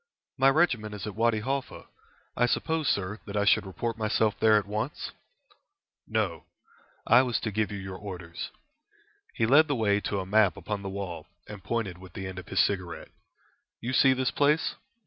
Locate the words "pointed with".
11.63-12.13